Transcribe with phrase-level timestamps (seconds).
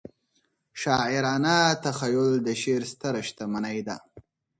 [0.81, 3.97] شاعرانه تخیل د شعر ستره شتمنۍ ده.